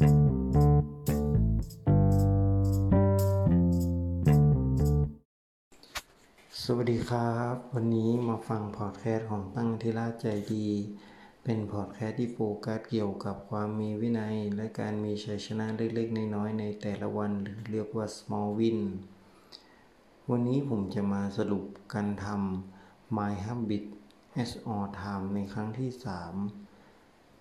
[0.00, 10.66] สวัสดีครับ วันนี้มาฟังพอดแคสต์ของตั้งทิราใจดี
[11.44, 18.80] เป็นพอดแคสต์ที่โฟกัสเกี่ยวกับความมีวินัย และการมีชัยชนะเล็กๆ น้อยๆในแต่ละวันหรือเรียกว่า small win
[20.30, 21.64] วันนี้ผมจะมาสรุป
[21.94, 23.84] การทำ My Habit
[24.48, 26.69] SR Time ในครั้งที่ 3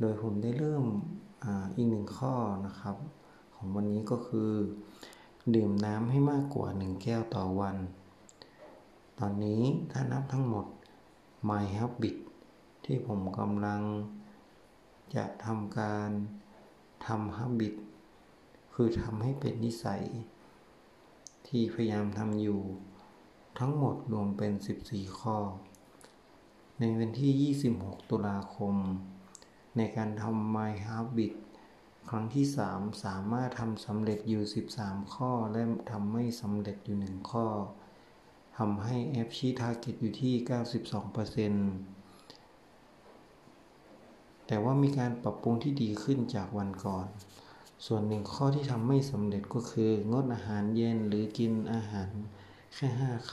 [0.00, 0.84] โดยผมได้เริ่ม
[1.44, 2.34] ออีกหนึ่งข้อ
[2.66, 2.96] นะครับ
[3.54, 4.50] ของวันนี้ก็คือ
[5.54, 7.76] ดื่มน้ำให้มากกว่า 1 แก้วต่อวัน
[9.18, 10.66] ตอนนี้ถ้านับทั้งหมด
[11.48, 12.16] My Habit
[12.84, 13.82] ที่ผมกำลัง
[15.14, 16.10] จะทำการ
[17.06, 17.74] ทำ Habit
[18.74, 20.02] คือทำให้เป็นนิสัย
[21.46, 22.60] ที่พยายามทำอยู่
[23.58, 24.52] ทั้งหมดรวมเป็น
[24.86, 25.36] 14 ข้อ
[26.78, 28.76] ในวันที่ 26 ตุลาคม
[29.76, 31.32] ในการทำ My Habit
[32.08, 34.42] ครั้งที่ 3 สามารถทำสำเร็จอยู่
[34.76, 37.46] 13 ข้อ และทำไม่สำเร็จอยู่ 1 ข้อ
[38.58, 40.44] ทำให้แอปชี้ทาร์เก็ตอยู่ที่ 92%
[44.46, 47.06] แต่ว่ามีการปรับปรุงที่ดีขึ้นจากวันก่อน
[47.86, 52.10] ส่วนหนึ่งข้อที่ทำไม่สำเร็จก็คือ งดอาหารเย็นหรือกินอาหาร
[52.74, 53.32] แค่ 5 ค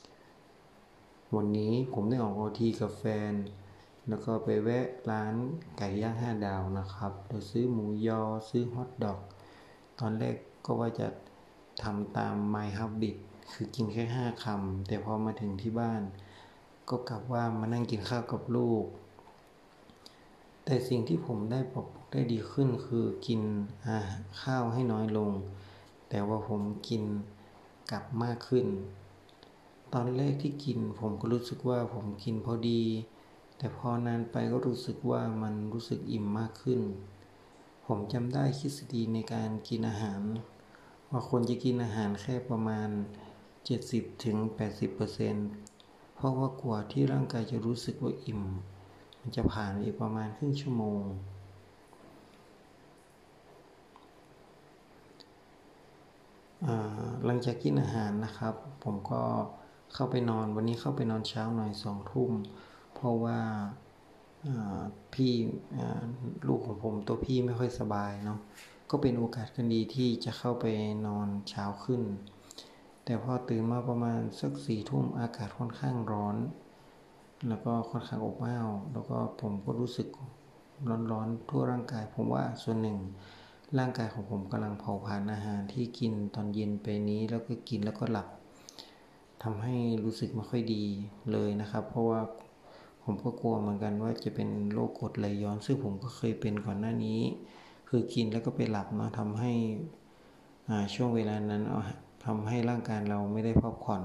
[0.00, 3.32] ำ วันนี้ผมได้ออกโอทีกับแฟน
[4.08, 5.34] แล้วก็ไปแวะร้าน
[5.78, 9.20] ไก่ย่าง5ดาวนะครับโดยซื้อหมูยอซื้อฮอทดอก
[10.00, 11.08] ตอนแรกก็ว่าจะ
[11.82, 13.16] ทำตาม My Habit
[13.52, 16.02] คือกินแค่ห้าคำแต่พอมาถึงที่บ้าน
[16.88, 18.84] ก็กลับว่ามานั่งกินข้าวกับลูก
[20.64, 23.40] แต่สิ่งที่ผมได้ปรับได้ดีขึ้นคือกิน
[24.42, 25.30] ข้าวให้น้อยลง
[26.08, 27.02] แต่ว่าผมกิน
[27.90, 28.66] กลับมากขึ้น
[29.94, 32.82] ตอนแรกที่กินผมก็รู้สึกว่าผมกินพอดี
[33.64, 36.80] แต่พอนานไปก็รู้สึกว่ามันรู้สึกอิ่มมากขึ้น
[37.86, 40.20] ผมจำได้ทฤษฎีในการกินอาหาร
[41.10, 42.88] ว่าคนจะกินอาหารแค่ประมาณ
[43.56, 44.36] 70ถึง
[45.26, 48.42] 80%เพราะว่ากว่าที่ร่างกายจะรู้สึกว่าอิ่ม
[49.20, 51.02] มันจะผ่านอีกประมาณครึ่งชั่วโมง
[57.24, 59.22] หลังจากกินอาหารนะครับ ผมก็
[59.94, 62.32] เข้าไปนอนวันนี้เข้าไปนอนเช้าหน่อยสองทุ่ม
[62.94, 63.38] เพราะว่า
[65.14, 65.32] พี่
[66.48, 68.38] ลูกของผมตัวพี่ไม่ค่อยสบายเนาะ
[68.90, 70.64] ก็เป็นโอกาสกันดีที่จะเข้าไป
[71.06, 72.02] นอนเช้าขึ้น
[73.04, 76.36] แต่พอตื่นมาประมาณสักสี่ทุ่มอากาศค่อนข้างร้อน
[77.48, 80.08] แล้วก็ค่อนข้างอบอ้าวแล้วก็ผมก็รู้สึก
[81.12, 82.98] ร้อนๆทั่วร่างกาย ผมว่าส่วนหนึ่ง
[83.78, 88.28] ร่างกายของผมกำลังเผาผลาญอาหารที่กินตอนเย็นไปนี้แล้วก็กินแล้วก็หลับ
[89.42, 90.84] ทำให้รู้สึกไม่ค่อยดี
[91.32, 92.20] เลยนะครับ เพราะว่า
[93.04, 97.20] ผมก็กลัวเหมือนกันว่าจะเป็นโรคกรดไหลย้อน ซึ่งผมก็เคยเป็นก่อนหน้านี้
[97.88, 99.52] คือกินแล้วก็ไปหลับเนาะทำให้
[100.94, 101.80] ช่วงเวลานั้นเอา
[102.24, 104.02] ทำให้ร่างกายเราไม่ได้พักผ่อน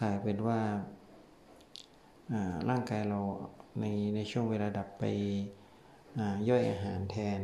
[0.00, 0.58] กลายเป็นว่า
[2.68, 3.20] ร่างกายเรา
[3.80, 3.84] ใน
[4.14, 5.04] ในช่วงเวลาหลับไป
[6.48, 7.40] ย่อยอาหารแทน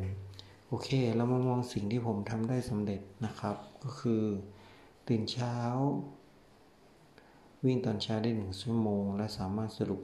[0.68, 4.22] โอเค เรามามองสิ่งที่ผมทำได้สำเร็จนะครับ ก็คือ
[5.08, 5.56] ตื่นเช้า
[7.64, 10.00] วิ่งตอนเช้าได้หนึ่งชั่วโมง และสามารถสรุป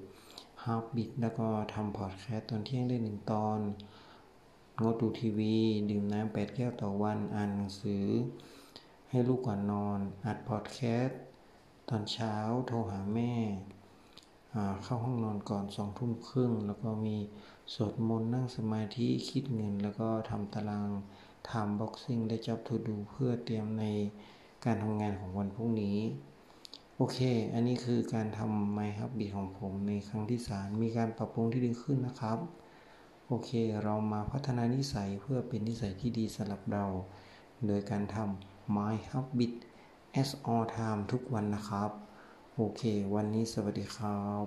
[0.65, 3.59] habit แล้วก็ทำพอดแคสต์ตอนเที่ยงได้หนึ่งตอน
[4.83, 5.57] งดดูทีวี
[5.91, 8.07] ดื่มน้ำแปดแก้วต่อวัน อ่านหนังสือ
[9.11, 11.21] ให้ลูกก่อนนอน อัดพอดแคสต์
[11.89, 12.35] ตอนเช้า
[12.67, 13.35] โทรหาแม่
[14.85, 17.17] เข้าห้องนอนก่อนสองทุ่มครึ่ง แล้วก็มี
[17.75, 20.91] สวดมนต์นั่งสมาธิคิดเงิน แล้วก็ทำตาราง
[21.51, 23.85] ทำบ็อกซิ่งได้จับทูดูเพื่อเตรียมใน
[24.65, 25.90] การทำงานของวันพรุ่งนี้
[27.03, 27.21] โอเค
[27.55, 32.39] อันนี้คือการทำไมครับบีของผมในครั้งที่สามมีการปรับปรุงที่ดีขึ้นนะครับ
[33.29, 33.51] โอเค
[33.83, 36.87] เรามาพัฒนานิสัยเพื่อเป็นนิสัยที่ดีสำหรับเรา
[37.67, 39.53] โดยการทำ My Habit
[40.21, 41.91] as all time ทุกวันนะครับ
[42.57, 42.83] โอเค
[43.15, 44.47] วันนี้สวัสดีครับ